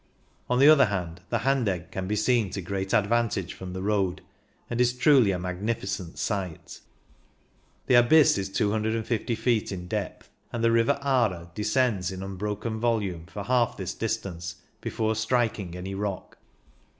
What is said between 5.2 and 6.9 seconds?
a magnificent sight.